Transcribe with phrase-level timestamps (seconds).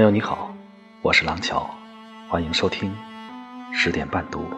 [0.00, 0.50] 朋友你好，
[1.02, 1.68] 我是廊桥，
[2.26, 2.90] 欢迎收听
[3.70, 4.48] 十点半读。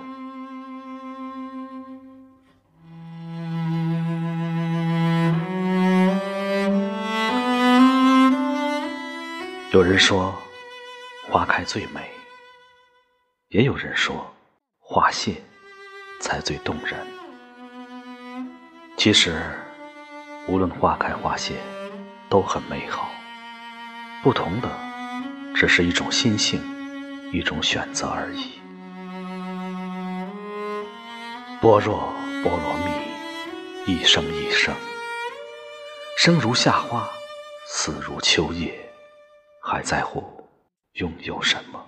[9.72, 10.32] 有人说
[11.28, 12.08] 花开最美，
[13.48, 14.32] 也有人说
[14.78, 15.42] 花谢
[16.20, 16.96] 才最动人。
[18.96, 19.42] 其实，
[20.46, 21.56] 无论花开花谢，
[22.28, 23.10] 都很美好。
[24.22, 24.68] 不同的，
[25.54, 26.60] 只是一种心性，
[27.32, 28.60] 一种选择而已。
[31.60, 34.74] 般若波罗蜜，一生一生，
[36.16, 37.08] 生如夏花，
[37.66, 38.78] 死如秋叶。
[39.64, 40.50] 还在乎
[40.94, 41.80] 拥有什么？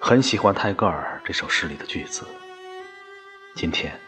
[0.00, 2.24] 很喜欢泰戈尔这首诗里的句子。
[3.56, 3.98] 今天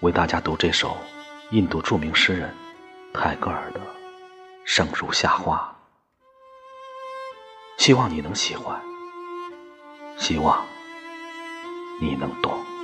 [0.00, 0.96] 为大家读这首
[1.50, 2.54] 印度著名诗人
[3.12, 3.80] 泰戈尔的
[4.64, 5.74] 《生如夏花》，
[7.86, 8.82] 希望你能喜欢，
[10.18, 10.66] 希望
[12.00, 12.75] 你能懂。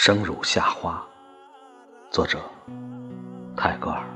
[0.00, 1.04] 生如夏花，
[2.08, 2.40] 作者
[3.56, 4.06] 泰戈尔。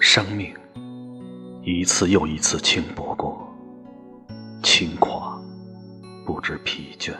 [0.00, 0.54] 生命
[1.64, 3.52] 一次又一次轻薄过，
[4.62, 5.42] 轻狂
[6.24, 7.12] 不知疲倦，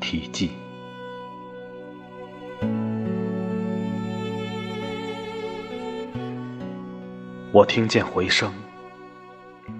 [0.00, 0.50] 体寂。
[7.52, 8.54] 我听见回声，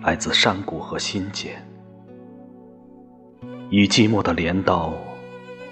[0.02, 1.64] 来自山谷和心间，
[3.72, 4.92] 以寂寞的镰刀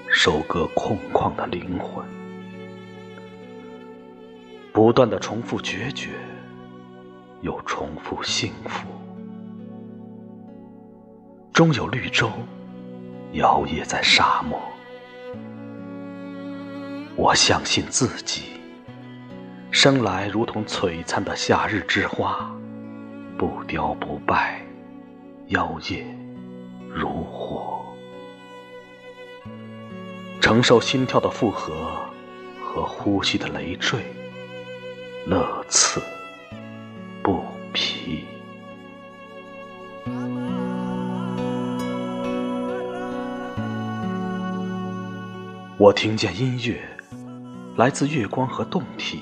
[0.08, 2.04] 收割空旷的灵魂，
[4.72, 6.10] 不断的重复决绝，
[7.40, 8.86] 又重复幸福，
[11.52, 12.30] 终有绿洲
[13.32, 14.60] 摇曳在沙漠。
[17.16, 18.52] 我相信自己。
[19.72, 22.48] 生来如同璀璨的夏日之花，
[23.36, 24.62] 不凋不败，
[25.48, 26.04] 妖冶
[26.88, 27.84] 如火，
[30.40, 32.00] 承受心跳的负荷
[32.62, 34.00] 和呼吸的累赘，
[35.26, 36.00] 乐此
[37.22, 38.24] 不疲。
[45.76, 46.80] 我听见音乐，
[47.76, 49.20] 来自月光和洞体。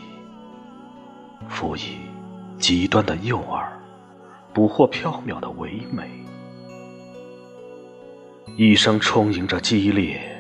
[1.49, 1.99] 辅以
[2.59, 3.67] 极端的诱饵，
[4.53, 6.11] 捕获缥缈的唯美。
[8.57, 10.36] 一生充盈着激烈，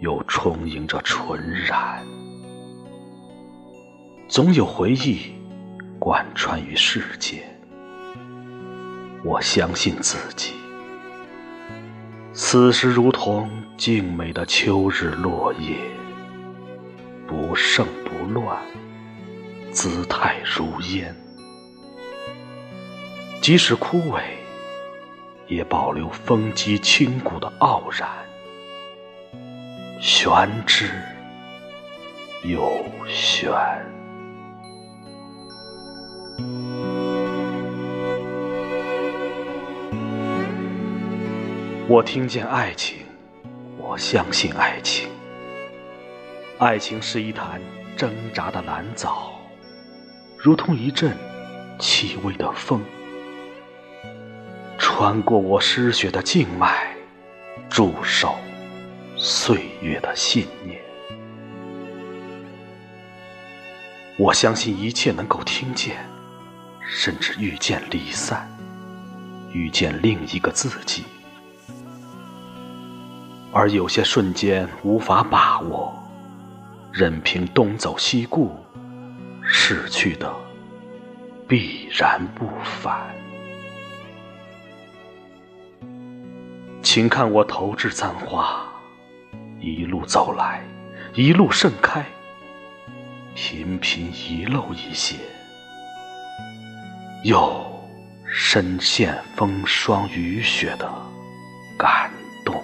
[0.00, 2.04] 又充盈着纯然。
[4.28, 5.32] 总有回忆
[5.98, 7.44] 贯穿于世界。
[9.24, 10.52] 我相信自己，
[12.32, 15.76] 此时如同静美的秋日落叶，
[17.26, 18.56] 不盛不乱。
[19.72, 21.14] 姿态如烟，
[23.42, 24.22] 即使枯萎，
[25.48, 28.08] 也保留风肌清骨的傲然，
[29.98, 30.90] 玄之
[32.44, 33.50] 又玄。
[41.88, 42.98] 我听见爱情，
[43.78, 45.08] 我相信爱情。
[46.58, 47.60] 爱情是一潭
[47.96, 49.32] 挣扎的蓝藻。
[50.36, 51.16] 如同一阵
[51.78, 52.82] 轻微的风，
[54.76, 56.94] 穿过我失血的静脉，
[57.70, 58.36] 驻守
[59.16, 60.80] 岁月的信念。
[64.18, 65.96] 我相信一切能够听见，
[66.80, 68.48] 甚至遇见离散，
[69.52, 71.04] 遇见另一个自己。
[73.52, 75.94] 而有些瞬间无法把握，
[76.92, 78.54] 任凭东走西顾。
[79.48, 80.34] 逝去的
[81.46, 82.48] 必然不
[82.82, 83.14] 返，
[86.82, 88.65] 请看我投掷簪花，
[89.66, 90.62] 一路走来，
[91.14, 92.06] 一路盛开，
[93.34, 95.16] 频频遗漏一些，
[97.24, 97.66] 又
[98.24, 100.88] 深陷风霜雨雪的
[101.76, 102.08] 感
[102.44, 102.62] 动。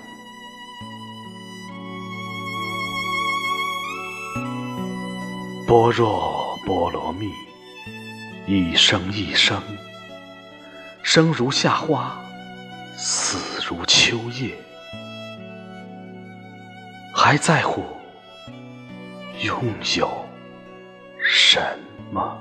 [5.66, 6.40] 般若。
[6.64, 7.28] 波罗蜜，
[8.46, 9.60] 一生一生，
[11.02, 12.22] 生如夏花，
[12.96, 14.54] 死如秋叶，
[17.32, 17.82] 还在乎
[19.42, 19.58] 拥
[19.96, 20.06] 有
[21.18, 21.58] 什
[22.12, 22.38] 么？